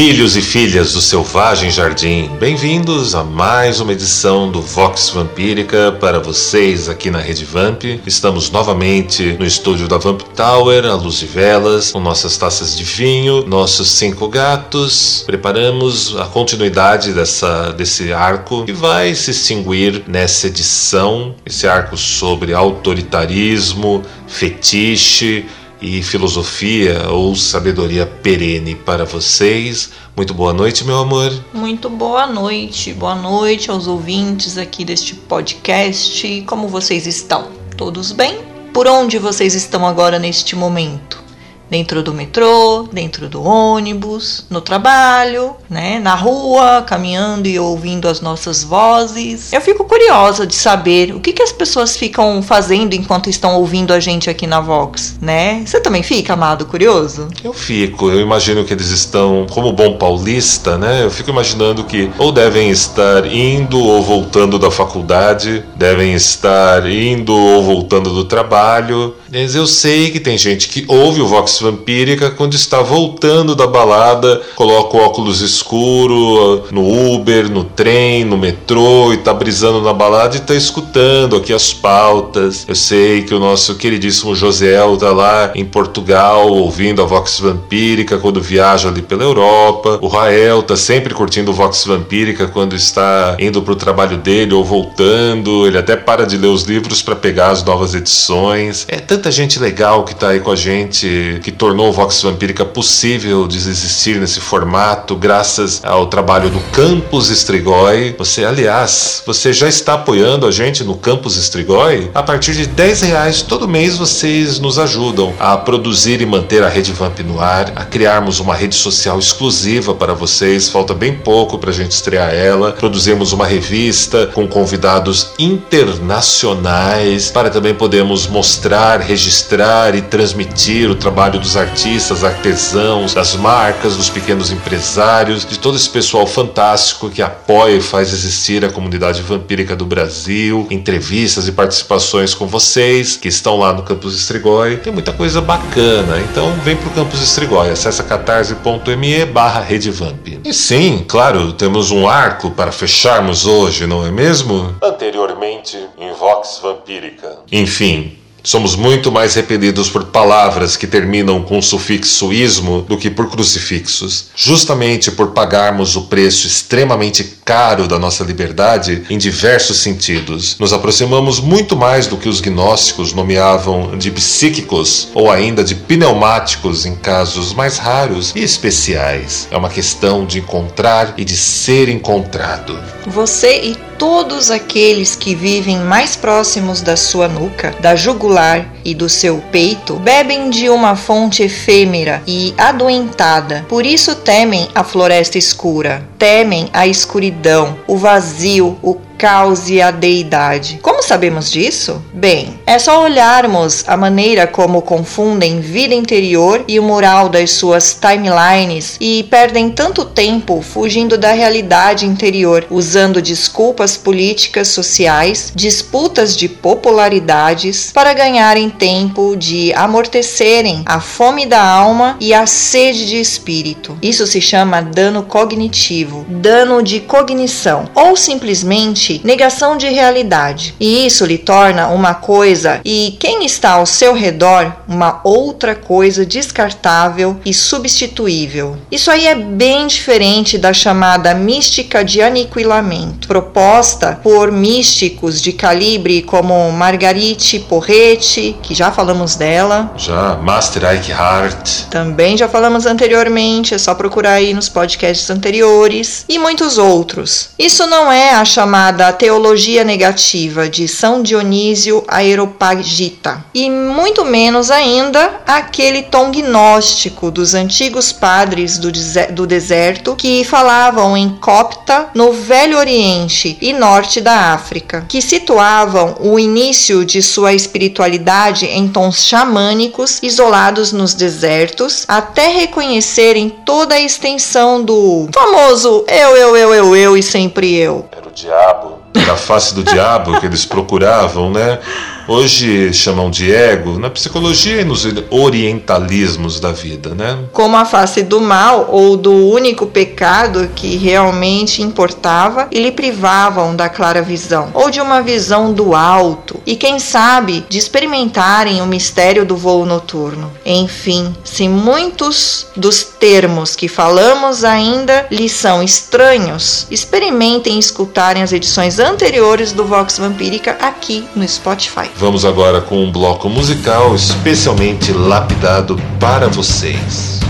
[0.00, 6.18] Filhos e filhas do Selvagem Jardim, bem-vindos a mais uma edição do Vox Vampírica para
[6.18, 7.84] vocês aqui na Rede Vamp.
[8.06, 12.82] Estamos novamente no estúdio da Vamp Tower, à luz de velas, com nossas taças de
[12.82, 15.22] vinho, nossos cinco gatos.
[15.26, 22.54] Preparamos a continuidade dessa, desse arco que vai se extinguir nessa edição, esse arco sobre
[22.54, 25.44] autoritarismo, fetiche
[25.80, 29.90] e filosofia ou sabedoria perene para vocês.
[30.16, 31.32] Muito boa noite, meu amor.
[31.52, 32.92] Muito boa noite.
[32.92, 36.42] Boa noite aos ouvintes aqui deste podcast.
[36.46, 37.48] Como vocês estão?
[37.76, 38.38] Todos bem?
[38.72, 41.29] Por onde vocês estão agora neste momento?
[41.70, 48.20] Dentro do metrô, dentro do ônibus, no trabalho, né, na rua, caminhando e ouvindo as
[48.20, 49.52] nossas vozes.
[49.52, 53.92] Eu fico curiosa de saber o que, que as pessoas ficam fazendo enquanto estão ouvindo
[53.92, 55.62] a gente aqui na Vox, né?
[55.64, 57.28] Você também fica, amado, curioso?
[57.44, 61.04] Eu fico, eu imagino que eles estão, como bom paulista, né?
[61.04, 67.34] Eu fico imaginando que ou devem estar indo ou voltando da faculdade, devem estar indo
[67.34, 69.14] ou voltando do trabalho.
[69.32, 73.66] Mas eu sei que tem gente que ouve o Vox vampírica quando está voltando da
[73.66, 79.92] balada, coloca o óculos escuro no Uber, no trem, no metrô e tá brisando na
[79.92, 82.64] balada e tá escutando aqui as pautas.
[82.68, 88.18] Eu sei que o nosso queridíssimo Josiel tá lá em Portugal ouvindo a Vox Vampírica
[88.18, 89.98] quando viaja ali pela Europa.
[90.00, 95.66] O Rael tá sempre curtindo Vox Vampírica quando está indo pro trabalho dele ou voltando.
[95.66, 98.86] Ele até para de ler os livros para pegar as novas edições.
[98.88, 102.64] É tanta gente legal que tá aí com a gente, que tornou o Vox Vampírica
[102.64, 108.14] possível de existir nesse formato, graças ao trabalho do Campus Strigoi.
[108.16, 112.08] Você, aliás, você já está apoiando a gente no Campus Strigoi?
[112.14, 116.68] A partir de 10 reais todo mês vocês nos ajudam a produzir e manter a
[116.68, 120.68] Rede Vamp no ar, a criarmos uma rede social exclusiva para vocês.
[120.68, 122.72] Falta bem pouco para a gente estrear ela.
[122.72, 131.39] Produzimos uma revista com convidados internacionais para também podermos mostrar, registrar e transmitir o trabalho
[131.40, 137.76] dos artistas, artesãos, das marcas, dos pequenos empresários, de todo esse pessoal fantástico que apoia
[137.76, 143.58] e faz existir a comunidade vampírica do Brasil, entrevistas e participações com vocês que estão
[143.58, 144.76] lá no Campus Estrigói.
[144.76, 150.26] Tem muita coisa bacana, então vem pro Campus Estrigói, acessa catarse.me barra redevamp.
[150.44, 154.74] E sim, claro, temos um arco para fecharmos hoje, não é mesmo?
[154.82, 157.38] Anteriormente em Vox Vampírica.
[157.50, 163.10] Enfim, Somos muito mais repelidos por palavras que terminam com o sufixo ismo do que
[163.10, 170.56] por crucifixos, justamente por pagarmos o preço extremamente caro da nossa liberdade em diversos sentidos.
[170.58, 176.86] Nos aproximamos muito mais do que os gnósticos nomeavam de psíquicos ou ainda de pneumáticos
[176.86, 179.48] em casos mais raros e especiais.
[179.50, 182.78] É uma questão de encontrar e de ser encontrado.
[183.06, 189.10] Você e todos aqueles que vivem mais próximos da sua nuca, da jugular e do
[189.10, 193.66] seu peito, bebem de uma fonte efêmera e adoentada.
[193.68, 199.90] Por isso temem a floresta escura, temem a escuridão, o vazio, o caos e a
[199.90, 200.78] deidade.
[200.80, 202.02] Como sabemos disso?
[202.14, 207.92] Bem, é só olharmos a maneira como confundem vida interior e o moral das suas
[207.92, 216.48] timelines e perdem tanto tempo fugindo da realidade interior, usando desculpas políticas sociais, disputas de
[216.48, 223.98] popularidades para ganharem tempo de amortecerem a fome da alma e a sede de espírito.
[224.00, 230.74] Isso se chama dano cognitivo, dano de cognição ou simplesmente negação de realidade.
[230.78, 236.26] E isso lhe torna uma coisa e quem está ao seu redor uma outra coisa
[236.26, 238.76] descartável e substituível.
[238.90, 246.22] Isso aí é bem diferente da chamada mística de aniquilamento, proposta por místicos de calibre
[246.22, 249.92] como Margarite Porrete, que já falamos dela.
[249.96, 251.84] Já, Master Eckhart.
[251.90, 256.24] Também já falamos anteriormente, é só procurar aí nos podcasts anteriores.
[256.28, 257.50] E muitos outros.
[257.58, 264.70] Isso não é a chamada da Teologia Negativa de São Dionísio Aeropagita, e muito menos
[264.70, 272.76] ainda aquele tom gnóstico dos antigos padres do, deserto que falavam em copta no Velho
[272.76, 280.18] Oriente e norte da África, que situavam o início de sua espiritualidade em tons xamânicos
[280.22, 287.16] isolados nos desertos, até reconhecerem toda a extensão do famoso eu, eu, eu, eu, eu
[287.16, 288.04] e sempre eu.
[288.30, 291.80] Era o diabo, era a face do diabo que eles procuravam, né?
[292.28, 297.38] Hoje chamam de ego, na psicologia e nos orientalismos da vida, né?
[297.52, 303.74] Como a face do mal ou do único pecado que realmente importava e lhe privavam
[303.74, 308.86] da clara visão, ou de uma visão do alto, e quem sabe de experimentarem o
[308.86, 310.52] mistério do voo noturno.
[310.64, 318.98] Enfim, se muitos dos termos que falamos ainda lhes são estranhos, experimentem escutarem as edições
[318.98, 322.10] anteriores do Vox Vampírica aqui no Spotify.
[322.20, 327.40] Vamos agora com um bloco musical especialmente lapidado para vocês.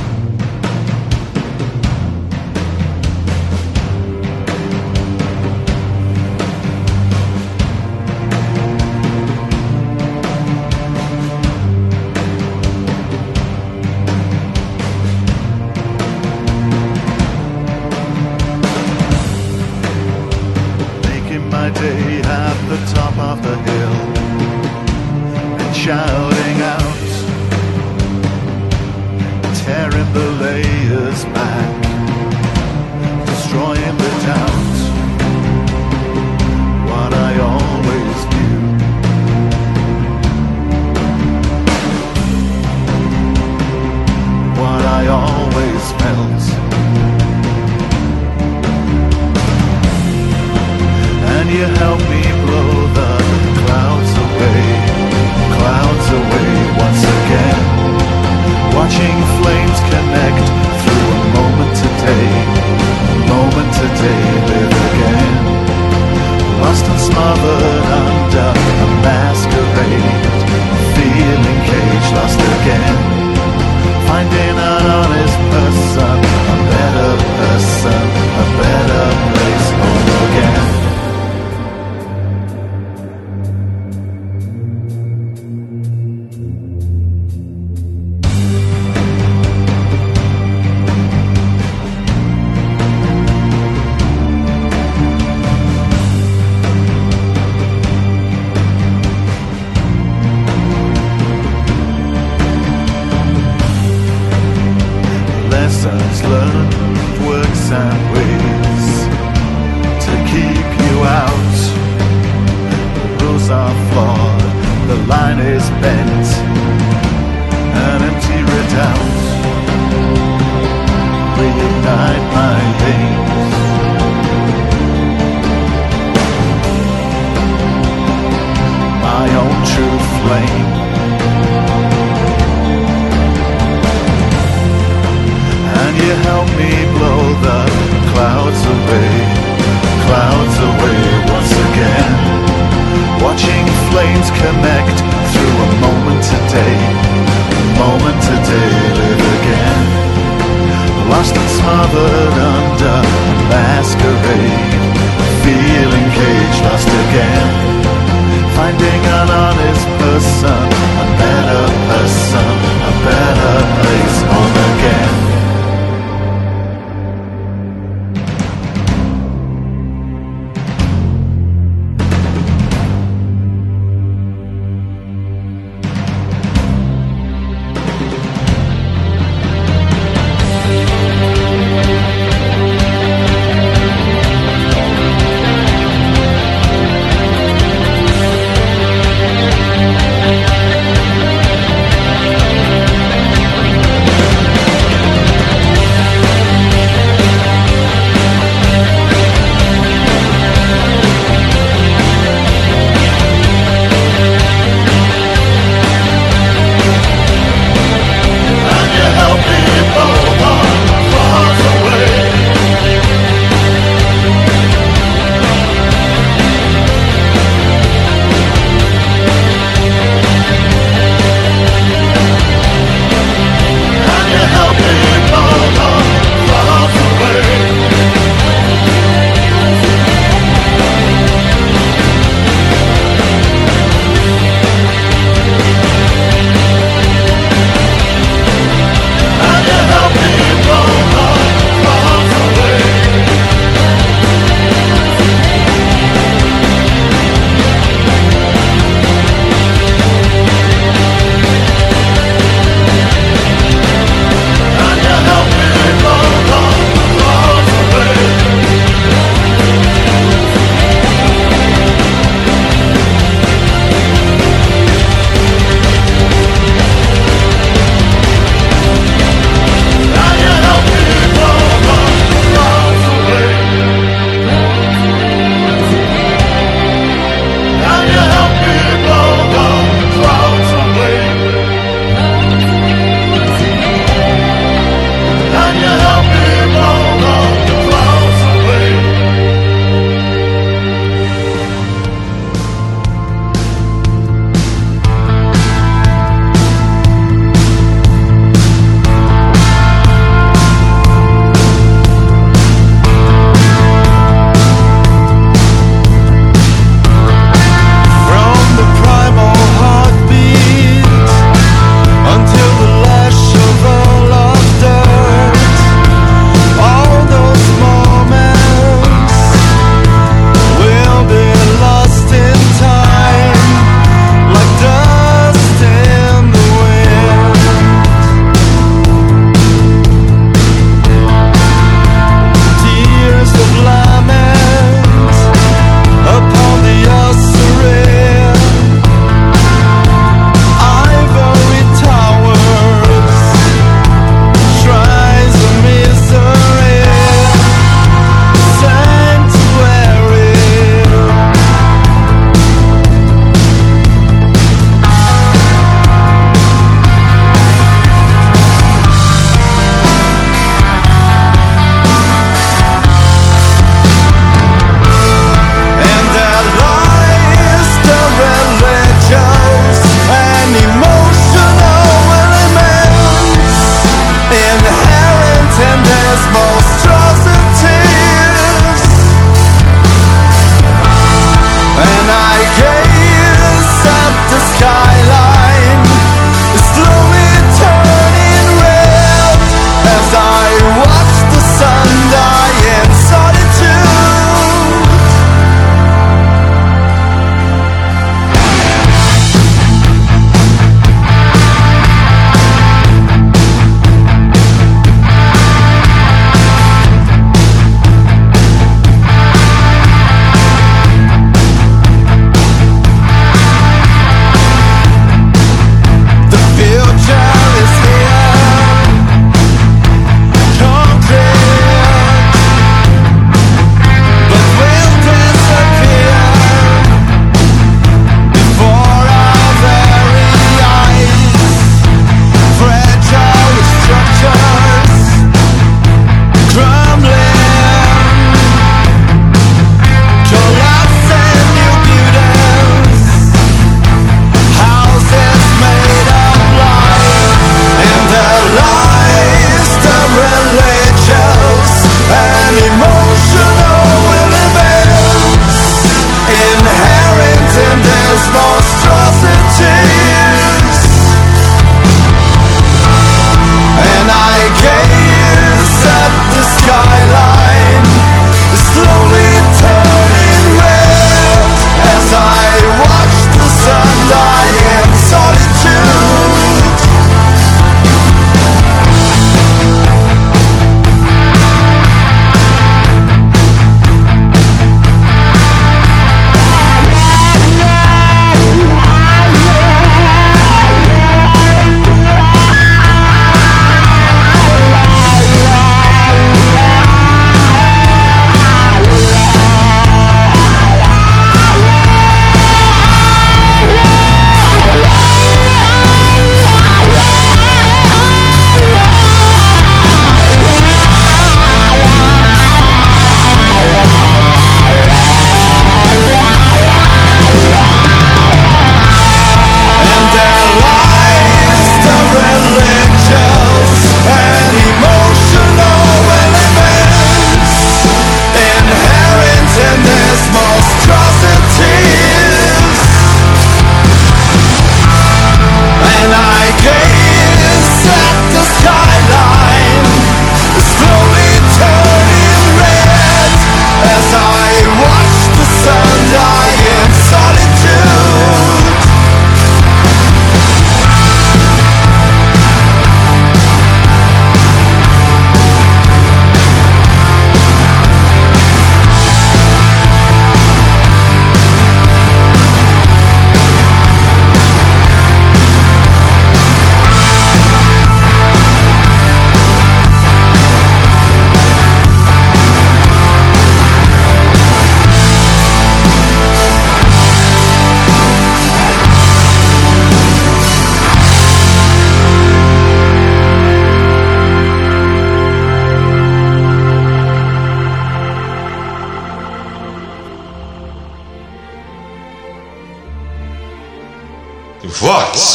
[51.91, 53.13] help me blow the
[53.67, 54.63] clouds away,
[55.59, 56.51] clouds away
[56.87, 57.63] once again.
[58.79, 60.47] Watching flames connect
[60.81, 62.31] through a moment today,
[63.35, 65.35] moment today, live again.
[66.63, 68.51] Lost and smothered under
[68.85, 70.15] a masquerade,
[70.95, 72.97] feeling cage lost again.
[74.07, 76.17] Finding an honest person,
[76.55, 78.03] a better person,
[78.43, 80.80] a better place home again.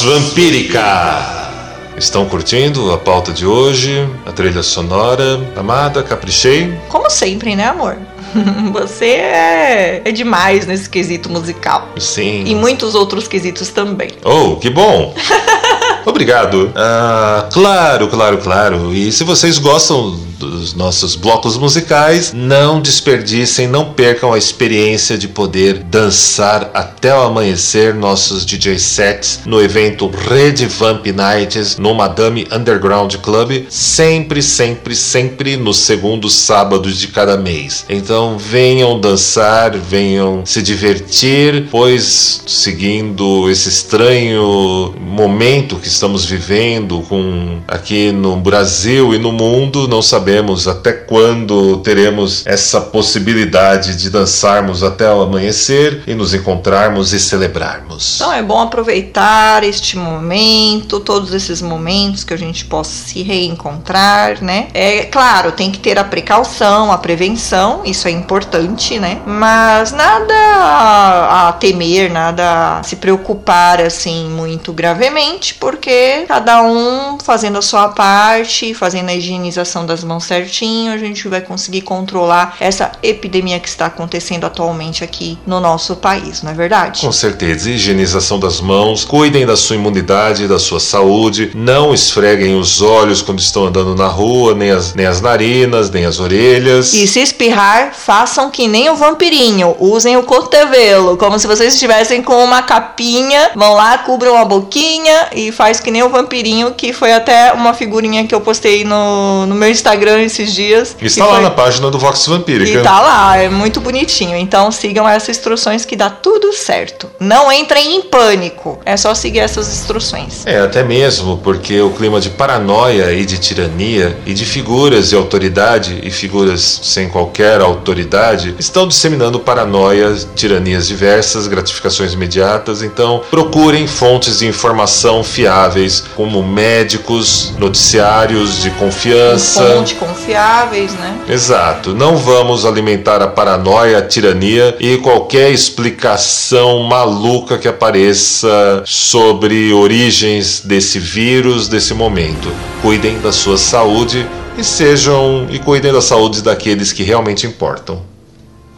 [0.05, 1.49] Vampírica!
[1.97, 5.41] Estão curtindo a pauta de hoje, a trilha sonora?
[5.55, 6.77] Amada, caprichei?
[6.89, 7.97] Como sempre, né, amor?
[8.71, 11.89] Você é, é demais nesse quesito musical.
[11.97, 12.43] Sim.
[12.45, 14.11] E muitos outros quesitos também.
[14.23, 15.15] Oh, que bom!
[16.05, 16.71] Obrigado.
[16.75, 18.93] Ah, claro, claro, claro.
[18.93, 25.27] E se vocês gostam dos nossos blocos musicais, não desperdicem, não percam a experiência de
[25.27, 32.47] poder dançar até o amanhecer nossos DJ sets no evento Red Vamp Nights no Madame
[32.51, 37.85] Underground Club, sempre, sempre, sempre nos segundos sábados de cada mês.
[37.89, 47.59] Então venham dançar, venham se divertir, pois seguindo esse estranho momento que estamos vivendo com
[47.67, 50.34] aqui no Brasil e no mundo, não sabemos
[50.67, 58.15] até quando teremos essa possibilidade de dançarmos até o amanhecer e nos encontrarmos e celebrarmos.
[58.15, 64.43] Então é bom aproveitar este momento, todos esses momentos que a gente possa se reencontrar,
[64.43, 64.67] né?
[64.73, 69.21] É claro, tem que ter a precaução, a prevenção, isso é importante, né?
[69.25, 77.17] Mas nada a, a temer, nada a se preocupar assim muito gravemente, porque cada um
[77.19, 82.57] fazendo a sua parte, fazendo a higienização das mãos certinho, a gente vai conseguir controlar
[82.59, 87.01] essa epidemia que está acontecendo atualmente aqui no nosso país, não é verdade?
[87.01, 92.81] Com certeza, higienização das mãos, cuidem da sua imunidade, da sua saúde, não esfreguem os
[92.81, 96.93] olhos quando estão andando na rua, nem as, nem as narinas, nem as orelhas.
[96.93, 99.75] E se espirrar, façam que nem o vampirinho.
[99.79, 103.51] Usem o cotovelo, como se vocês estivessem com uma capinha.
[103.55, 107.73] Vão lá, cubram a boquinha e faz que nem o vampirinho, que foi até uma
[107.73, 110.95] figurinha que eu postei no, no meu Instagram esses dias.
[111.01, 112.79] Está lá foi- na página do Vox Vampírica.
[112.79, 114.35] E tá lá, é muito bonitinho.
[114.37, 117.09] Então sigam essas instruções que dá tudo certo.
[117.19, 118.79] Não entrem em pânico.
[118.85, 120.45] É só seguir essas instruções.
[120.45, 125.15] É, até mesmo porque o clima de paranoia e de tirania e de figuras de
[125.15, 132.81] autoridade e figuras sem qualquer autoridade estão disseminando paranoias, tiranias diversas, gratificações imediatas.
[132.81, 139.63] Então, procurem fontes de informação fiáveis, como médicos, noticiários de confiança.
[139.75, 141.19] Fonte confiáveis, né?
[141.27, 141.93] Exato.
[141.93, 150.61] Não vamos alimentar a paranoia, a tirania e qualquer explicação maluca que apareça sobre origens
[150.61, 152.51] desse vírus, desse momento.
[152.81, 154.27] Cuidem da sua saúde
[154.57, 158.01] e sejam e cuidem da saúde daqueles que realmente importam.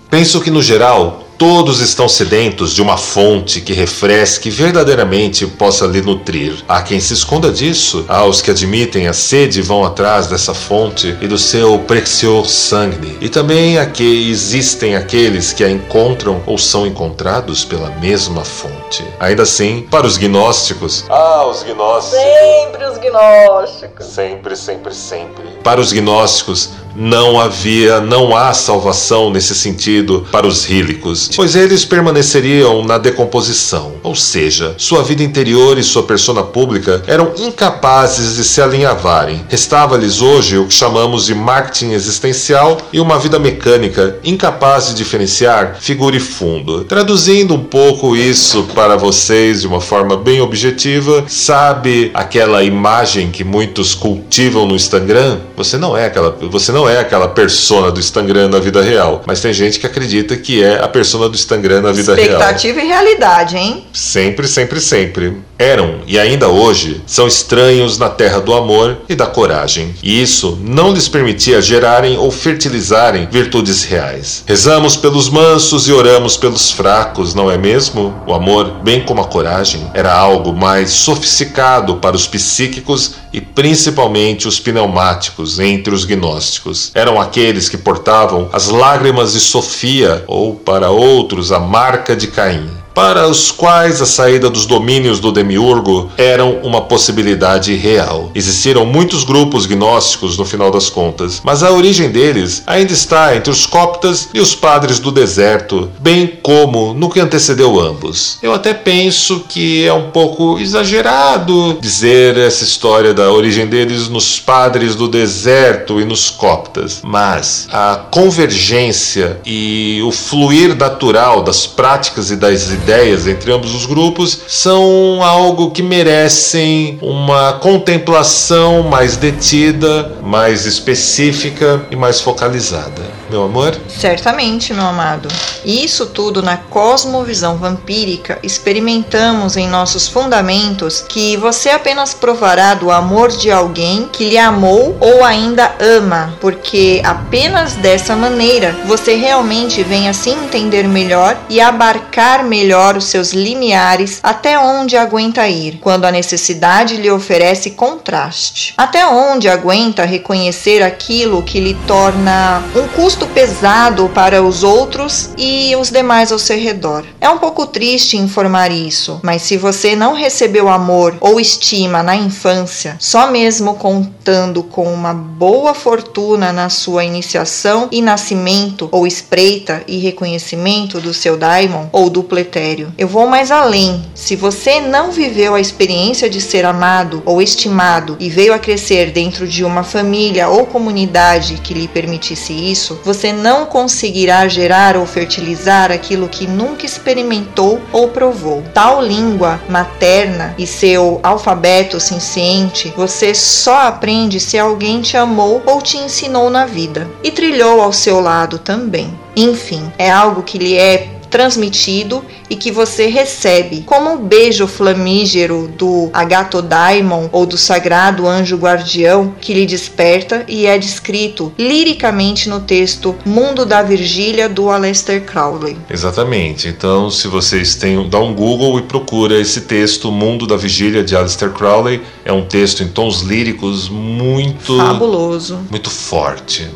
[0.10, 5.86] Penso que no geral Todos estão sedentos de uma fonte que refresque e verdadeiramente possa
[5.86, 6.56] lhe nutrir.
[6.68, 10.56] Há quem se esconda disso, há os que admitem a sede e vão atrás dessa
[10.56, 13.20] fonte e do seu precioso sangue.
[13.22, 19.06] E também há que existem aqueles que a encontram ou são encontrados pela mesma fonte.
[19.20, 24.06] Ainda assim, para os gnósticos, ah, os gnósticos, Sempre os gnósticos.
[24.08, 25.44] sempre, sempre, sempre.
[25.64, 31.86] Para os gnósticos, não havia, não há salvação nesse sentido para os rílicos, pois eles
[31.86, 38.44] permaneceriam na decomposição, ou seja, sua vida interior e sua persona pública eram incapazes de
[38.44, 39.46] se alinhavarem.
[39.48, 45.78] Restava-lhes hoje o que chamamos de marketing existencial e uma vida mecânica incapaz de diferenciar
[45.80, 46.84] figura e fundo.
[46.86, 53.44] Traduzindo um pouco isso para vocês de uma forma bem objetiva, sabe aquela imagem que
[53.44, 55.40] muitos cultivam no Instagram?
[55.56, 59.42] Você não é aquela, você não é aquela persona do Instagram na vida real, mas
[59.42, 62.28] tem gente que acredita que é a persona do Instagram na vida real.
[62.28, 63.86] Expectativa e realidade, hein?
[63.94, 65.38] Sempre, sempre, sempre.
[65.60, 69.96] Eram e ainda hoje são estranhos na terra do amor e da coragem.
[70.04, 74.44] E isso não lhes permitia gerarem ou fertilizarem virtudes reais.
[74.46, 78.14] Rezamos pelos mansos e oramos pelos fracos, não é mesmo?
[78.28, 84.48] O amor, bem como a coragem, era algo mais sofisticado para os psíquicos e principalmente
[84.48, 86.77] os pneumáticos entre os gnósticos.
[86.94, 92.77] Eram aqueles que portavam as lágrimas de Sofia ou, para outros, a marca de Caim
[92.98, 98.32] para os quais a saída dos domínios do demiurgo eram uma possibilidade real.
[98.34, 103.52] Existiram muitos grupos gnósticos no final das contas, mas a origem deles ainda está entre
[103.52, 108.40] os coptas e os padres do deserto, bem como no que antecedeu ambos.
[108.42, 114.40] Eu até penso que é um pouco exagerado dizer essa história da origem deles nos
[114.40, 122.32] padres do deserto e nos coptas, mas a convergência e o fluir natural das práticas
[122.32, 129.18] e das ideias ideias entre ambos os grupos são algo que merecem uma contemplação mais
[129.18, 133.02] detida, mais específica e mais focalizada.
[133.30, 133.78] Meu amor?
[133.90, 135.28] Certamente, meu amado.
[135.66, 143.30] Isso tudo na cosmovisão vampírica experimentamos em nossos fundamentos que você apenas provará do amor
[143.30, 150.08] de alguém que lhe amou ou ainda ama, porque apenas dessa maneira você realmente vem
[150.08, 156.06] a se entender melhor e abarcar melhor os seus limiares até onde aguenta ir, quando
[156.06, 158.74] a necessidade lhe oferece contraste.
[158.78, 165.76] Até onde aguenta reconhecer aquilo que lhe torna um custo pesado para os outros e
[165.76, 167.04] os demais ao seu redor.
[167.20, 172.16] É um pouco triste informar isso, mas se você não recebeu amor ou estima na
[172.16, 179.84] infância, só mesmo contando com uma boa fortuna na sua iniciação e nascimento ou espreita
[179.88, 182.94] e reconhecimento do seu daimon ou do pletério.
[182.98, 184.06] Eu vou mais além.
[184.14, 189.12] Se você não viveu a experiência de ser amado ou estimado e veio a crescer
[189.12, 195.06] dentro de uma família ou comunidade que lhe permitisse isso, você não conseguirá gerar ou
[195.06, 198.62] fertilizar aquilo que nunca experimentou ou provou.
[198.74, 205.82] Tal língua materna e seu alfabeto ciente, você só aprende se alguém te amou ou
[205.82, 209.18] te ensinou na vida e trilhou ao seu lado também.
[209.38, 215.68] Enfim, é algo que lhe é transmitido e que você recebe, como o beijo flamígero
[215.78, 222.62] do Agatodaimon ou do sagrado anjo guardião que lhe desperta e é descrito liricamente no
[222.62, 225.78] texto Mundo da Virgília do Aleister Crowley.
[225.90, 226.68] Exatamente.
[226.68, 231.16] Então, se vocês têm, dá um Google e procura esse texto Mundo da Vigília de
[231.16, 235.60] Aleister Crowley, é um texto em tons líricos muito Fabuloso.
[235.70, 236.68] muito forte.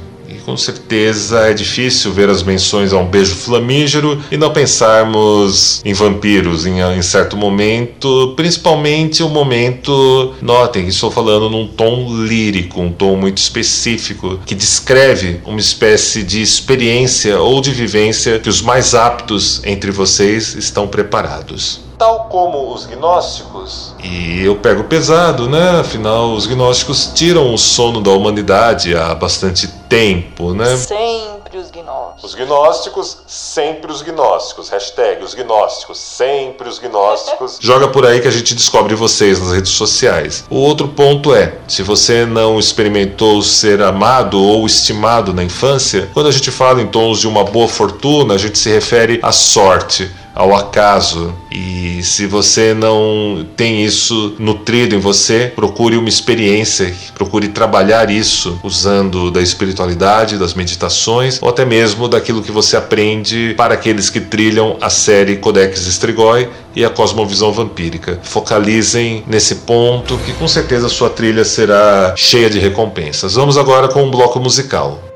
[0.46, 5.94] Com certeza é difícil ver as menções a um beijo flamígero e não pensarmos em
[5.94, 10.34] vampiros em, em certo momento, principalmente o momento.
[10.42, 16.24] Notem que estou falando num tom lírico, um tom muito específico, que descreve uma espécie
[16.24, 22.74] de experiência ou de vivência que os mais aptos entre vocês estão preparados tal como
[22.74, 23.94] os gnósticos.
[24.04, 25.82] E eu pego pesado, né?
[25.82, 30.78] Afinal, os gnósticos tiram o sono da humanidade há bastante tempo, né?
[30.78, 32.24] Sempre os gnósticos.
[32.24, 34.70] Os gnósticos, sempre os gnósticos.
[34.70, 37.60] Hashtag os gnósticos, sempre os gnósticos.
[37.62, 40.44] Joga por aí que a gente descobre vocês nas redes sociais.
[40.50, 46.30] O outro ponto é: se você não experimentou ser amado ou estimado na infância, quando
[46.30, 50.10] a gente fala em tons de uma boa fortuna, a gente se refere à sorte
[50.34, 51.34] ao acaso.
[51.52, 58.60] E se você não tem isso nutrido em você, procure uma experiência, procure trabalhar isso
[58.64, 64.20] usando da espiritualidade, das meditações ou até mesmo daquilo que você aprende para aqueles que
[64.20, 68.20] trilham a série Codex Strigoi e a Cosmovisão Vampírica.
[68.24, 73.34] Focalizem nesse ponto que com certeza sua trilha será cheia de recompensas.
[73.34, 75.11] Vamos agora com um bloco musical.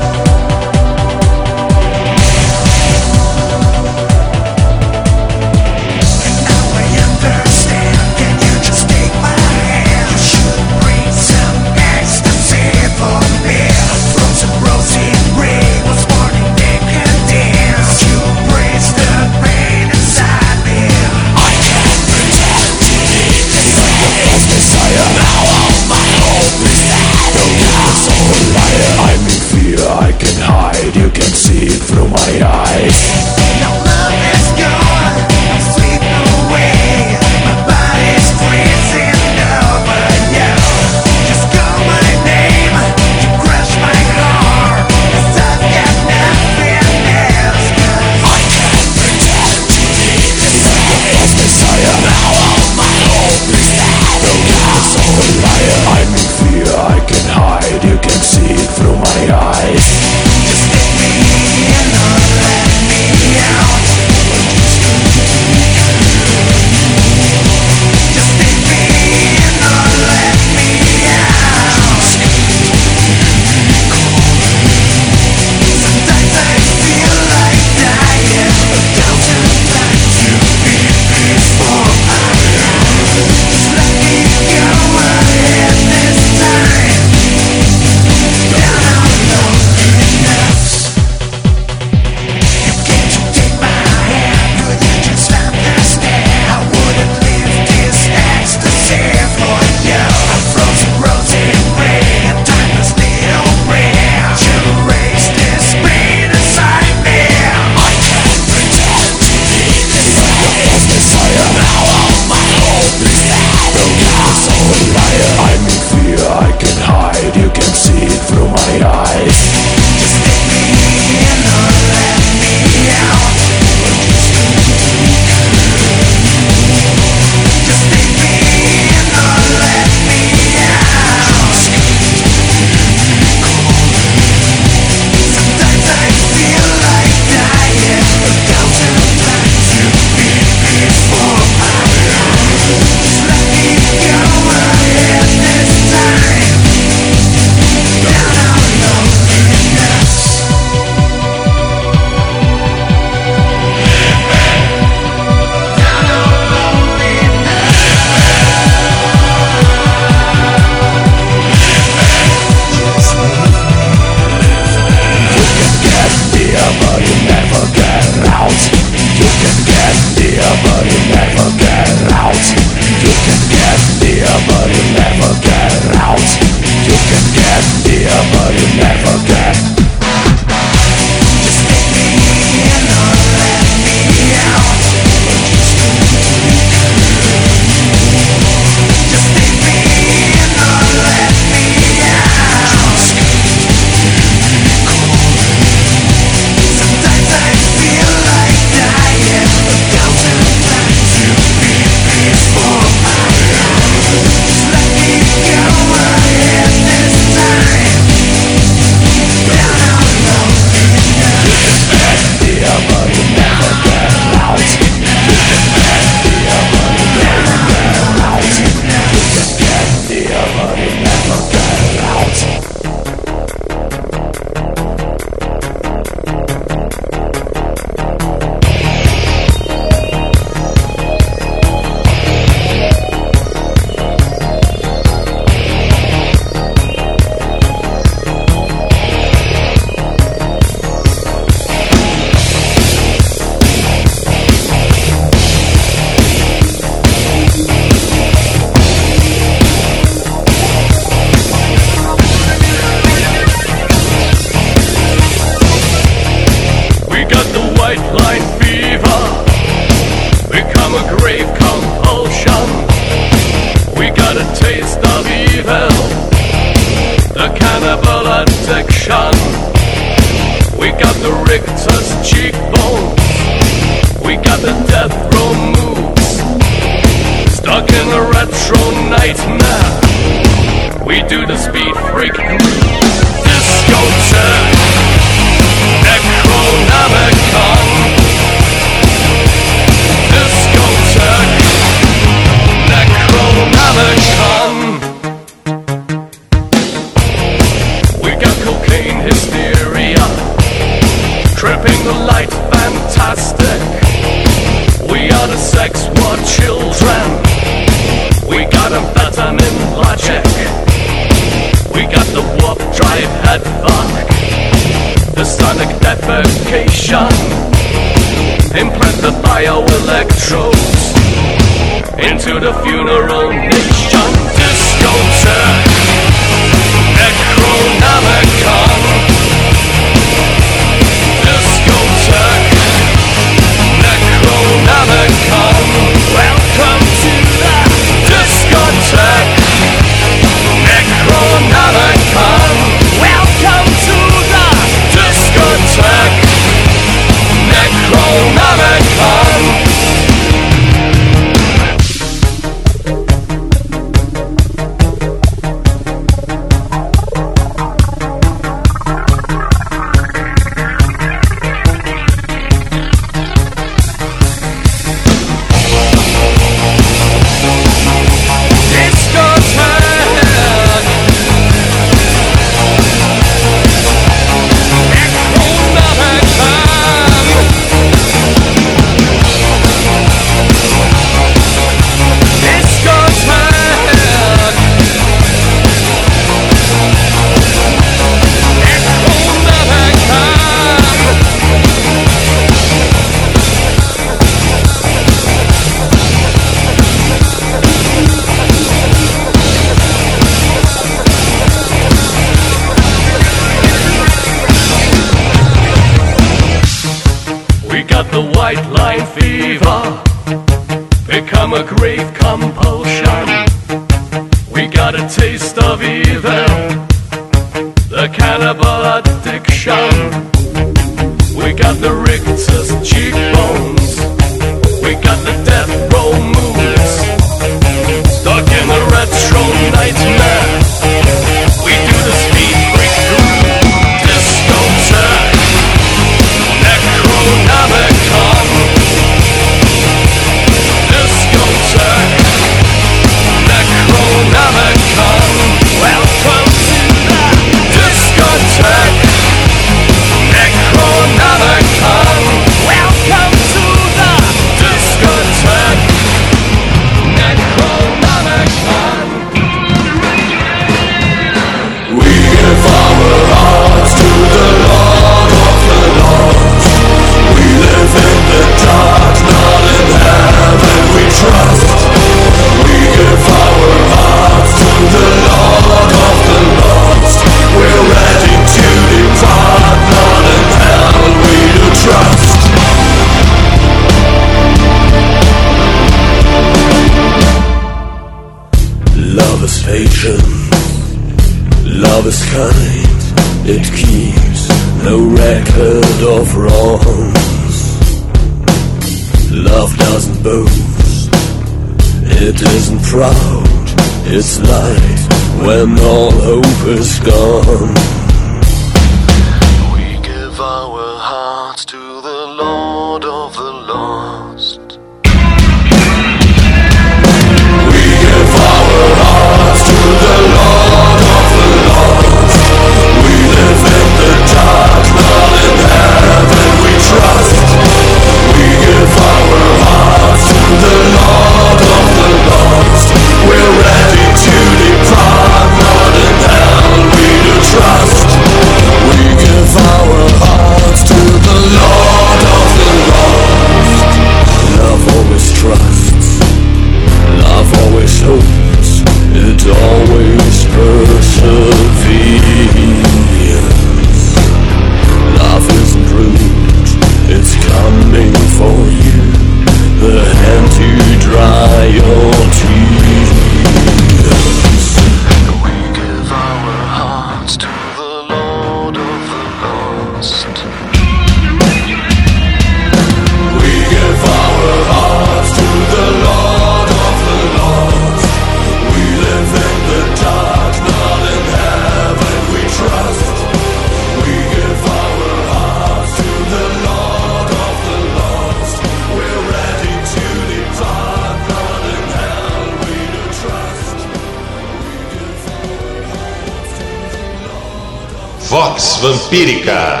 [599.28, 600.00] Vampírica.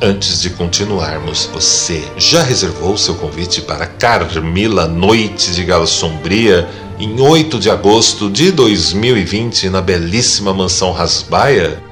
[0.00, 7.20] Antes de continuarmos, você já reservou seu convite para Carmila Noite de Gala Sombria em
[7.20, 11.82] 8 de agosto de 2020 na belíssima mansão Rasbaia?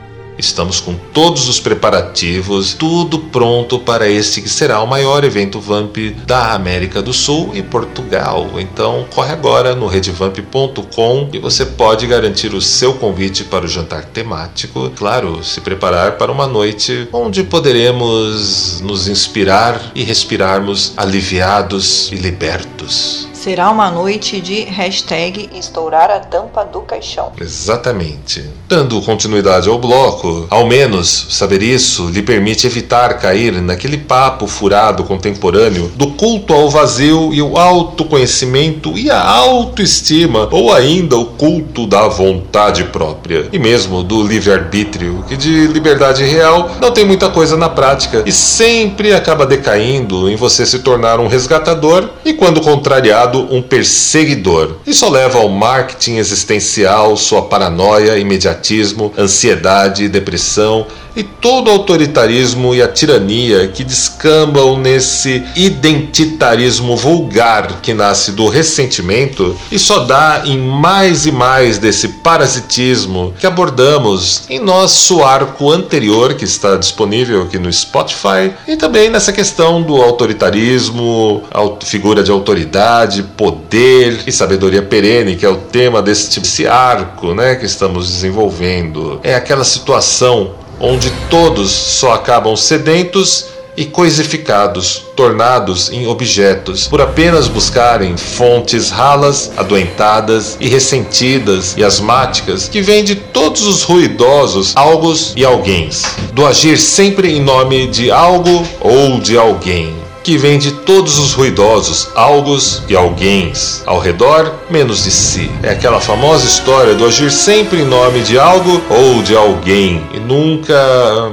[0.44, 5.96] Estamos com todos os preparativos, tudo pronto para este que será o maior evento Vamp
[6.26, 8.50] da América do Sul e Portugal.
[8.58, 14.04] Então corre agora no redvamp.com e você pode garantir o seu convite para o jantar
[14.04, 14.90] temático.
[14.94, 23.33] Claro, se preparar para uma noite onde poderemos nos inspirar e respirarmos aliviados e libertos.
[23.44, 27.30] Será uma noite de hashtag estourar a tampa do caixão.
[27.38, 28.42] Exatamente.
[28.66, 35.04] Dando continuidade ao bloco, ao menos saber isso lhe permite evitar cair naquele papo furado
[35.04, 41.86] contemporâneo do culto ao vazio e o autoconhecimento e a autoestima, ou ainda o culto
[41.86, 47.58] da vontade própria, e mesmo do livre-arbítrio, que de liberdade real não tem muita coisa
[47.58, 53.33] na prática e sempre acaba decaindo em você se tornar um resgatador e, quando contrariado,
[53.42, 54.76] um perseguidor.
[54.86, 60.86] Isso leva ao marketing existencial, sua paranoia, imediatismo, ansiedade, depressão
[61.16, 68.48] e todo o autoritarismo e a tirania que descambam nesse identitarismo vulgar que nasce do
[68.48, 75.70] ressentimento e só dá em mais e mais desse parasitismo que abordamos em nosso arco
[75.70, 81.42] anterior que está disponível aqui no Spotify e também nessa questão do autoritarismo,
[81.84, 87.66] figura de autoridade, poder e sabedoria perene que é o tema desse, arco, né, que
[87.66, 89.20] estamos desenvolvendo.
[89.22, 97.48] É aquela situação onde todos só acabam sedentos e coisificados, tornados em objetos, por apenas
[97.48, 105.32] buscarem fontes ralas, adoentadas e ressentidas e asmáticas que vêm de todos os ruidosos algos
[105.34, 110.72] e alguéms, do agir sempre em nome de algo ou de alguém que vem de
[110.72, 115.50] todos os ruidosos, algos e alguéms, ao redor, menos de si.
[115.62, 120.18] É aquela famosa história do agir sempre em nome de algo ou de alguém, e
[120.18, 120.74] nunca,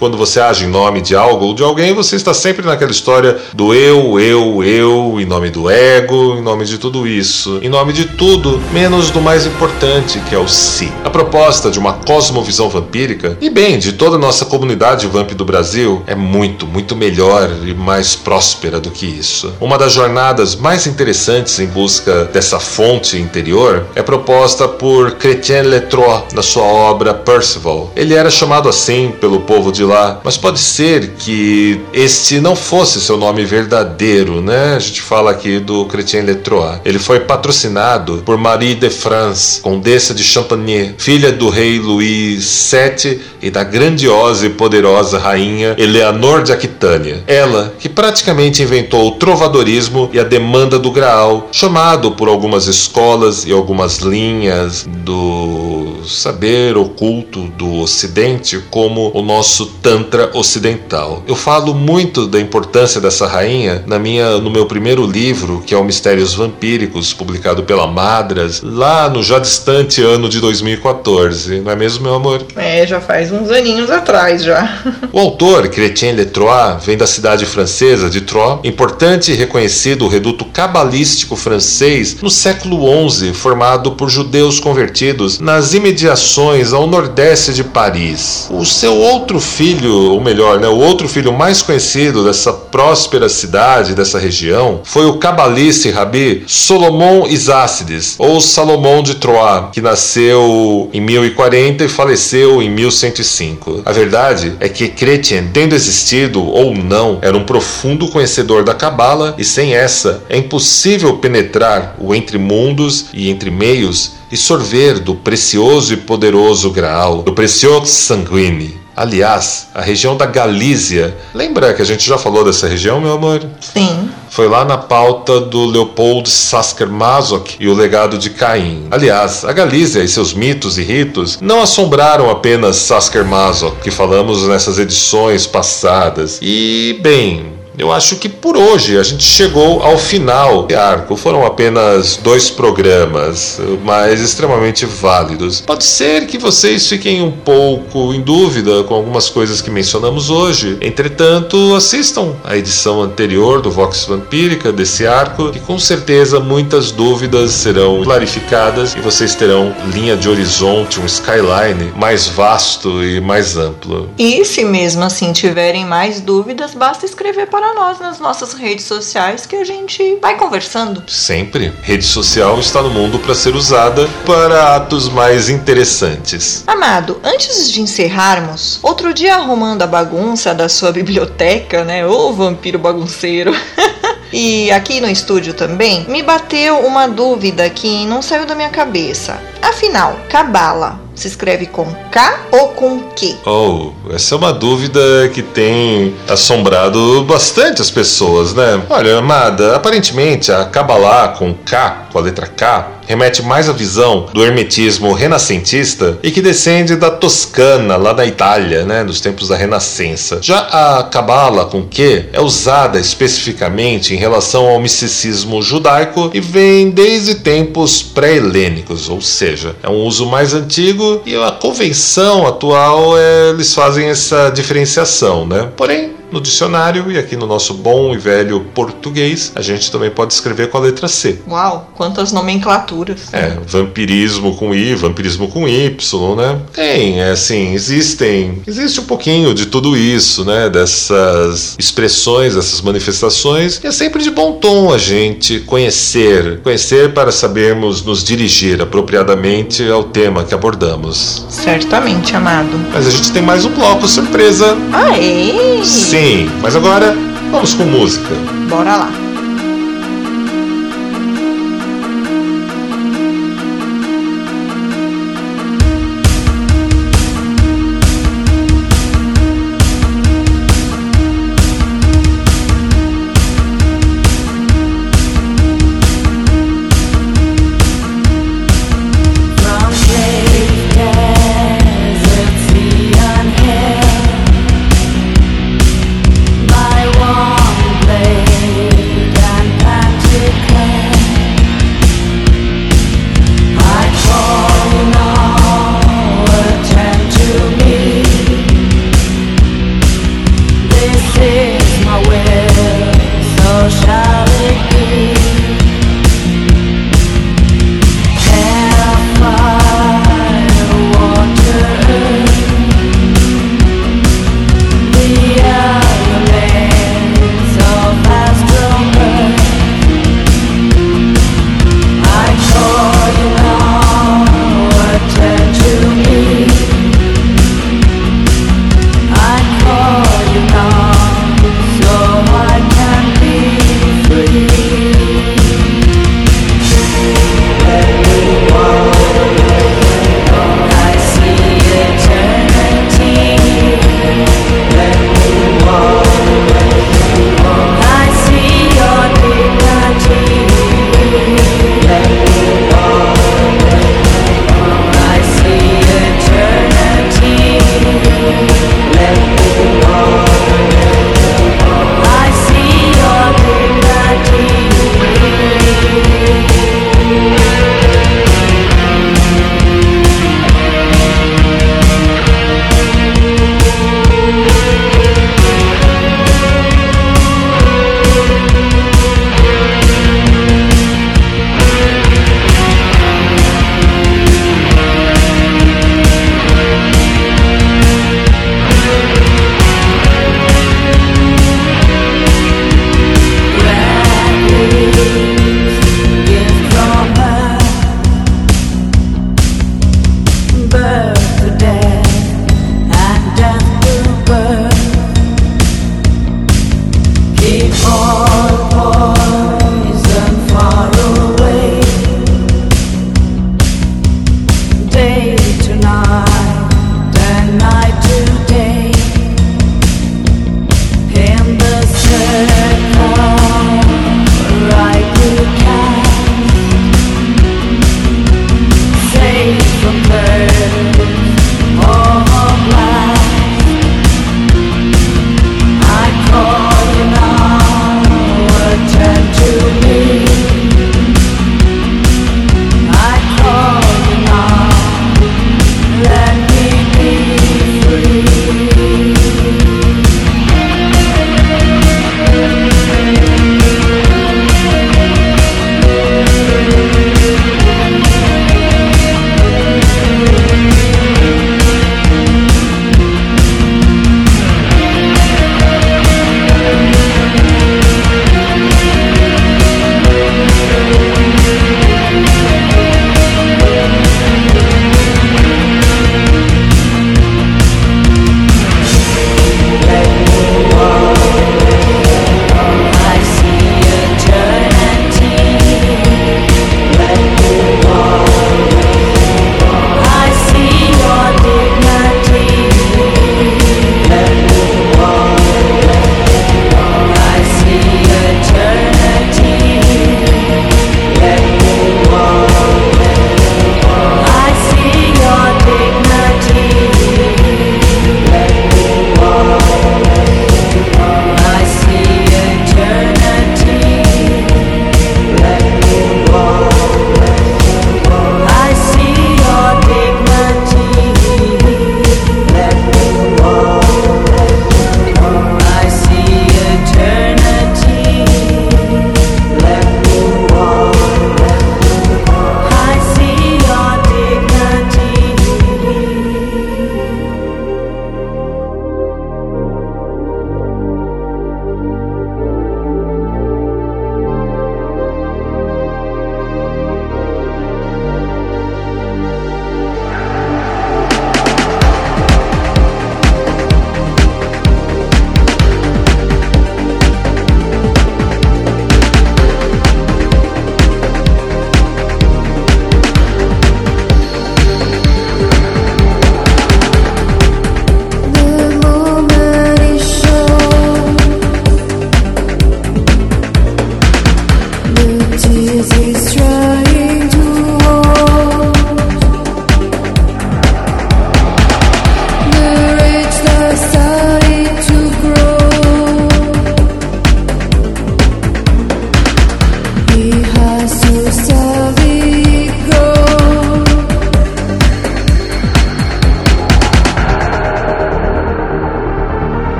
[0.00, 3.38] quando você age em nome de algo ou de alguém, você está sempre naquela história
[3.54, 7.92] do eu, eu, eu, em nome do ego, em nome de tudo isso, em nome
[7.92, 10.92] de tudo, menos do mais importante, que é o si.
[11.04, 15.44] A proposta de uma cosmovisão vampírica, e bem, de toda a nossa comunidade vamp do
[15.44, 19.52] Brasil, é muito, muito melhor e mais próspera do que isso.
[19.60, 26.22] Uma das jornadas mais interessantes em busca dessa fonte interior é proposta por Chrétien Letroy
[26.32, 27.92] na sua obra Percival.
[27.96, 33.00] Ele era chamado assim pelo povo de lá, mas pode ser que este não fosse
[33.00, 34.74] seu nome verdadeiro, né?
[34.76, 36.78] A gente fala aqui do Chrétien Letroy.
[36.84, 43.20] Ele foi patrocinado por Marie de France, condessa de Champagne, filha do rei Luís VII
[43.40, 47.22] e da grandiosa e poderosa rainha Eleanor de Aquitânia.
[47.26, 53.44] Ela, que praticamente inventou o trovadorismo e a demanda do Graal, chamado por algumas escolas
[53.44, 61.22] e algumas linhas do saber oculto do Ocidente como o nosso Tantra ocidental.
[61.26, 65.78] Eu falo muito da importância dessa rainha na minha, no meu primeiro livro, que é
[65.78, 71.60] o Mistérios Vampíricos, publicado pela Madras, lá no já distante ano de 2014.
[71.60, 72.44] Não é mesmo, meu amor?
[72.56, 74.82] É, já faz uns aninhos atrás já.
[75.12, 81.36] O autor, Chrétien Letroy, vem da cidade francesa de Troyes, importante e reconhecido reduto cabalístico
[81.36, 88.48] francês no século XI, formado por judeus convertidos nas imediações ao nordeste de Paris.
[88.50, 93.94] O seu outro filho, ou melhor, né, o outro filho mais conhecido dessa próspera cidade,
[93.94, 100.90] dessa região, foi o cabalista e rabi Solomon Isácides, ou Salomão de Troyes, que nasceu
[100.92, 103.82] em 1040 e faleceu em 1105.
[103.84, 109.34] A verdade é que Chrétien, tendo existido ou não, era um profundo conhecedor da Cabala
[109.38, 115.14] e sem essa é impossível penetrar o entre mundos e entre meios e sorver do
[115.14, 118.82] precioso e poderoso Graal, do precioso sanguine.
[118.94, 123.42] Aliás, a região da Galícia, lembra que a gente já falou dessa região, meu amor?
[123.58, 124.10] Sim.
[124.28, 128.88] Foi lá na pauta do Leopold Sasker Masoch e o legado de Caim.
[128.90, 134.46] Aliás, a Galícia e seus mitos e ritos não assombraram apenas Sasker Masoch, que falamos
[134.46, 136.38] nessas edições passadas.
[136.42, 141.16] E, bem, eu acho que por hoje a gente chegou ao final do arco.
[141.16, 145.60] Foram apenas dois programas, mas extremamente válidos.
[145.60, 150.76] Pode ser que vocês fiquem um pouco em dúvida com algumas coisas que mencionamos hoje.
[150.80, 157.52] Entretanto, assistam a edição anterior do Vox Vampírica desse arco, que com certeza muitas dúvidas
[157.52, 164.10] serão clarificadas e vocês terão linha de horizonte, um skyline mais vasto e mais amplo.
[164.18, 169.46] E se mesmo assim tiverem mais dúvidas, basta escrever para nós nas nossas redes sociais
[169.46, 171.02] que a gente vai conversando.
[171.08, 171.72] Sempre.
[171.82, 176.64] Rede social está no mundo para ser usada para atos mais interessantes.
[176.66, 182.06] Amado, antes de encerrarmos, outro dia arrumando a bagunça da sua biblioteca, né?
[182.06, 183.52] Ô vampiro bagunceiro.
[184.32, 189.38] E aqui no estúdio também, me bateu uma dúvida que não saiu da minha cabeça.
[189.60, 193.36] Afinal, cabala se escreve com K ou com Q?
[193.46, 195.00] Oh, essa é uma dúvida
[195.32, 198.82] que tem assombrado bastante as pessoas, né?
[198.88, 204.26] Olha, amada, aparentemente a Kabbalah com K, com a letra K, remete mais à visão
[204.32, 209.56] do hermetismo renascentista e que descende da Toscana, lá da Itália, né, nos tempos da
[209.56, 210.38] Renascença.
[210.42, 216.90] Já a Cabala com Q é usada especificamente em relação ao misticismo judaico e vem
[216.90, 223.50] desde tempos pré-helênicos, ou seja, é um uso mais antigo e a convenção atual é,
[223.50, 225.68] eles fazem essa diferenciação, né?
[225.76, 230.32] Porém, no dicionário e aqui no nosso bom e velho português, a gente também pode
[230.32, 231.38] escrever com a letra C.
[231.48, 233.32] Uau, quantas nomenclaturas.
[233.32, 236.58] É, vampirismo com I, vampirismo com Y, né?
[236.72, 240.68] Tem, é assim, existem, existe um pouquinho de tudo isso, né?
[240.68, 243.80] Dessas expressões, dessas manifestações.
[243.82, 249.88] E é sempre de bom tom a gente conhecer, conhecer para sabermos nos dirigir apropriadamente
[249.88, 251.44] ao tema que abordamos.
[251.48, 252.70] Certamente, amado.
[252.92, 254.76] Mas a gente tem mais um bloco surpresa.
[254.92, 255.82] Aê!
[255.84, 256.21] Sim,
[256.60, 257.16] mas agora
[257.50, 258.34] vamos com música.
[258.68, 259.21] Bora lá.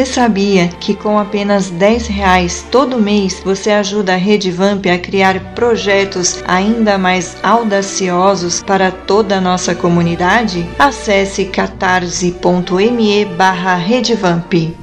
[0.00, 4.98] Você sabia que com apenas 10 reais todo mês você ajuda a Rede Vamp a
[4.98, 10.66] criar projetos ainda mais audaciosos para toda a nossa comunidade?
[10.78, 14.74] Acesse catarse.me barra Redevamp.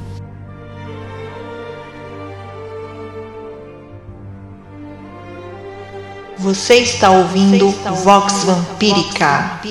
[6.37, 7.71] Você está ouvindo
[8.03, 9.61] Vox Vampírica.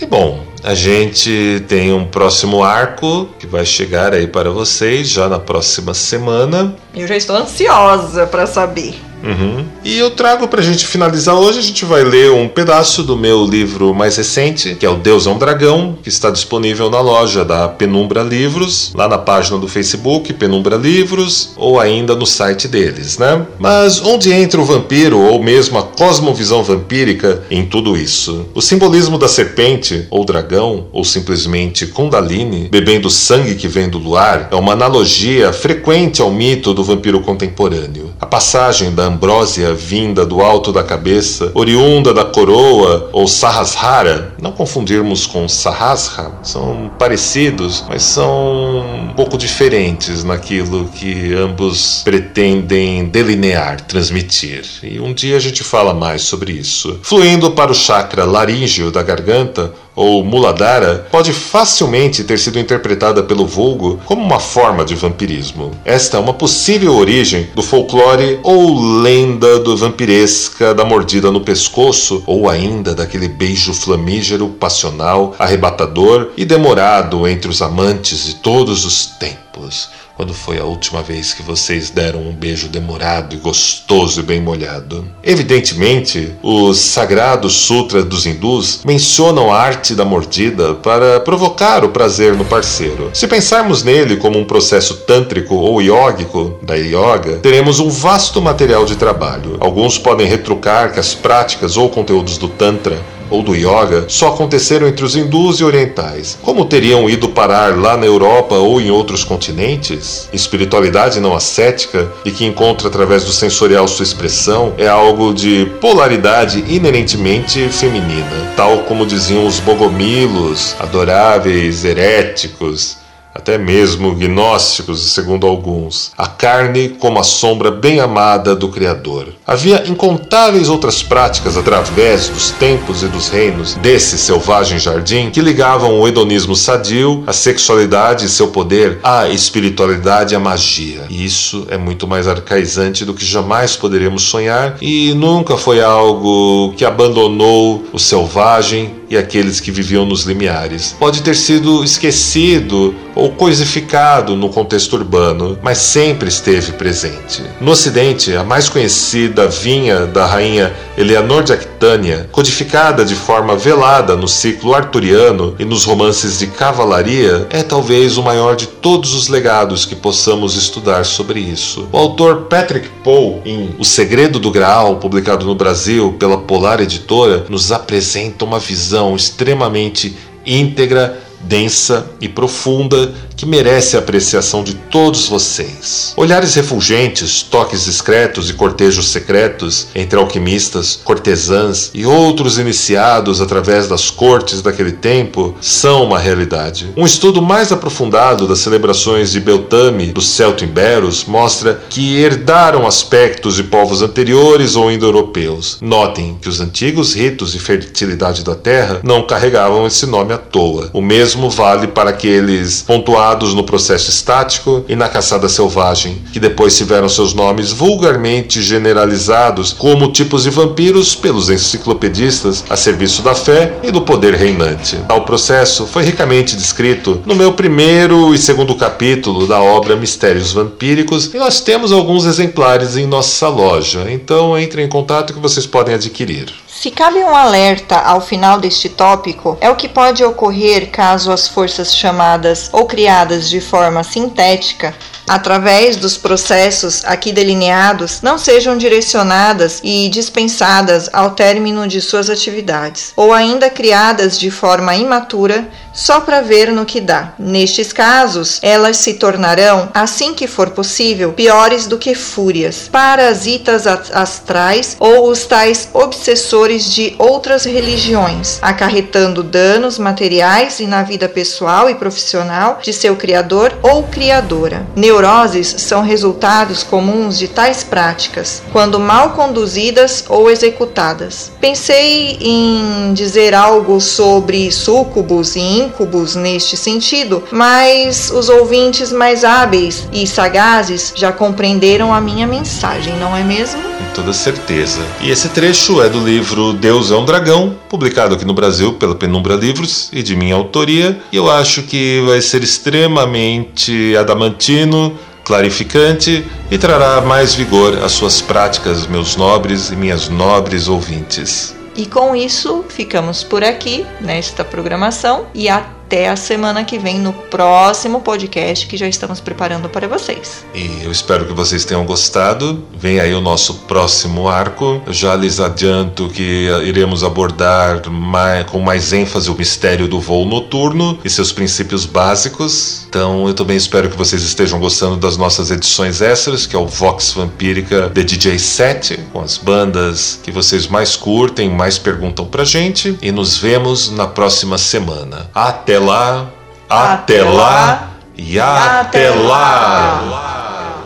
[0.00, 5.28] E bom, a gente tem um próximo arco que vai chegar aí para vocês já
[5.28, 6.74] na próxima semana.
[6.94, 8.94] Eu já estou ansiosa para saber.
[9.24, 9.64] Uhum.
[9.82, 13.44] E eu trago pra gente finalizar hoje, a gente vai ler um pedaço do meu
[13.44, 17.44] livro mais recente, que é O Deus é um Dragão, que está disponível na loja
[17.44, 23.18] da Penumbra Livros, lá na página do Facebook, Penumbra Livros, ou ainda no site deles,
[23.18, 23.46] né?
[23.58, 28.46] Mas onde entra o vampiro, ou mesmo a cosmovisão vampírica em tudo isso?
[28.54, 34.48] O simbolismo da serpente, ou dragão, ou simplesmente Kundalini, bebendo sangue que vem do luar,
[34.50, 38.12] é uma analogia frequente ao mito do vampiro contemporâneo.
[38.20, 44.52] A passagem da ambrósia vinda do alto da cabeça, oriunda da coroa ou Sahasrara, não
[44.52, 53.80] confundirmos com Sahasra, são parecidos, mas são um pouco diferentes naquilo que ambos pretendem delinear,
[53.80, 54.64] transmitir.
[54.82, 56.98] E um dia a gente fala mais sobre isso.
[57.02, 63.46] Fluindo para o chakra laríngeo da garganta, ou Muladhara pode facilmente ter sido interpretada pelo
[63.46, 65.70] vulgo como uma forma de vampirismo.
[65.84, 72.22] Esta é uma possível origem do folclore ou lenda do vampiresca da mordida no pescoço
[72.26, 79.06] ou ainda daquele beijo flamígero, passional, arrebatador e demorado entre os amantes de todos os
[79.06, 79.88] tempos.
[80.16, 84.40] Quando foi a última vez que vocês deram um beijo demorado e gostoso e bem
[84.40, 85.04] molhado?
[85.22, 92.34] Evidentemente, os sagrados sutras dos hindus mencionam a arte da mordida para provocar o prazer
[92.34, 93.10] no parceiro.
[93.12, 98.84] Se pensarmos nele como um processo tântrico ou iógico da yoga, teremos um vasto material
[98.84, 99.56] de trabalho.
[99.58, 104.86] Alguns podem retrucar que as práticas ou conteúdos do tantra ou do yoga só aconteceram
[104.86, 106.38] entre os hindus e orientais.
[106.42, 110.28] Como teriam ido parar lá na Europa ou em outros continentes?
[110.32, 116.64] Espiritualidade não ascética e que encontra através do sensorial sua expressão é algo de polaridade
[116.68, 123.04] inerentemente feminina, tal como diziam os bogomilos, adoráveis heréticos
[123.34, 129.34] até mesmo gnósticos, segundo alguns, a carne como a sombra bem amada do Criador.
[129.46, 136.00] Havia incontáveis outras práticas através dos tempos e dos reinos desse selvagem jardim que ligavam
[136.00, 141.02] o hedonismo sadio, a sexualidade e seu poder à espiritualidade e à magia.
[141.10, 146.72] E isso é muito mais arcaizante do que jamais poderíamos sonhar e nunca foi algo
[146.74, 150.96] que abandonou o selvagem e aqueles que viviam nos limiares.
[150.98, 157.42] Pode ter sido esquecido ou coisificado no contexto urbano, mas sempre esteve presente.
[157.60, 164.16] No Ocidente, a mais conhecida vinha da rainha Eleanor de Aquitânia, codificada de forma velada
[164.16, 169.28] no ciclo arturiano e nos romances de cavalaria, é talvez o maior de todos os
[169.28, 171.88] legados que possamos estudar sobre isso.
[171.92, 177.44] O autor Patrick Poe, em O Segredo do Graal, publicado no Brasil pela Polar Editora,
[177.48, 180.16] nos apresenta uma visão extremamente
[180.46, 183.12] íntegra densa e profunda
[183.44, 186.14] que merece a apreciação de todos vocês.
[186.16, 194.08] Olhares refulgentes, toques discretos e cortejos secretos entre alquimistas, cortesãs e outros iniciados através das
[194.08, 196.90] cortes daquele tempo são uma realidade.
[196.96, 203.64] Um estudo mais aprofundado das celebrações de Beltame dos Celto-Imberos mostra que herdaram aspectos de
[203.64, 205.76] povos anteriores ou indo-europeus.
[205.82, 210.88] Notem que os antigos ritos de fertilidade da terra não carregavam esse nome à toa.
[210.94, 216.76] O mesmo vale para aqueles pontuados no processo estático e na caçada selvagem, que depois
[216.76, 223.74] tiveram seus nomes vulgarmente generalizados como tipos de vampiros pelos enciclopedistas a serviço da fé
[223.82, 224.98] e do poder reinante.
[225.08, 231.32] Tal processo foi ricamente descrito no meu primeiro e segundo capítulo da obra Mistérios Vampíricos
[231.32, 235.94] e nós temos alguns exemplares em nossa loja, então entre em contato que vocês podem
[235.94, 236.52] adquirir.
[236.74, 241.48] Se cabe um alerta ao final deste tópico, é o que pode ocorrer caso as
[241.48, 244.94] forças chamadas ou criadas de forma sintética
[245.26, 253.12] através dos processos aqui delineados, não sejam direcionadas e dispensadas ao término de suas atividades,
[253.16, 257.32] ou ainda criadas de forma imatura só para ver no que dá.
[257.38, 264.96] Nestes casos, elas se tornarão, assim que for possível, piores do que fúrias, parasitas astrais
[264.98, 271.94] ou os tais obsessores de outras religiões, acarretando danos materiais e na vida pessoal e
[271.94, 274.84] profissional de seu criador ou criadora.
[275.14, 281.52] Neuroses são resultados comuns de tais práticas, quando mal conduzidas ou executadas.
[281.60, 290.08] Pensei em dizer algo sobre súcubos e íncubos neste sentido, mas os ouvintes mais hábeis
[290.12, 293.80] e sagazes já compreenderam a minha mensagem, não é mesmo?
[294.14, 295.00] Toda certeza.
[295.20, 299.16] E esse trecho é do livro Deus é um Dragão, publicado aqui no Brasil pela
[299.16, 301.18] Penumbra Livros e de minha autoria.
[301.32, 308.40] E eu acho que vai ser extremamente adamantino, clarificante e trará mais vigor às suas
[308.40, 311.74] práticas, meus nobres e minhas nobres ouvintes.
[311.96, 317.32] E com isso, ficamos por aqui nesta programação e até a semana que vem no
[317.32, 320.64] próximo podcast que já estamos preparando para vocês.
[320.72, 322.84] E eu espero que vocês tenham gostado.
[322.96, 325.02] Vem aí o nosso próximo arco.
[325.08, 331.18] Já lhes adianto que iremos abordar mais, com mais ênfase o mistério do voo noturno
[331.24, 333.04] e seus princípios básicos.
[333.08, 336.86] Então eu também espero que vocês estejam gostando das nossas edições extras, que é o
[336.86, 342.64] Vox Vampírica The DJ 7, com as bandas que vocês mais curtem, mais perguntam pra
[342.64, 343.18] gente.
[343.20, 345.50] E nos vemos na próxima semana.
[345.94, 346.50] Até lá,
[346.88, 350.22] até, Até lá, lá, e até, até lá.
[350.28, 351.04] lá.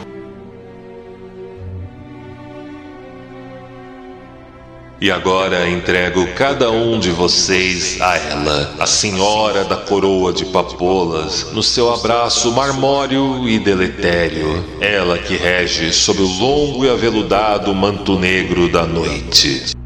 [4.98, 11.52] E agora entrego cada um de vocês a ela, a senhora da coroa de papolas,
[11.52, 18.18] no seu abraço marmório e deletério, ela que rege sob o longo e aveludado manto
[18.18, 19.77] negro da noite.